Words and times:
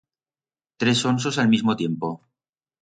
Tres 0.83 1.03
onsos 1.11 1.39
a'l 1.45 1.53
mismo 1.55 1.79
tiempo. 1.85 2.13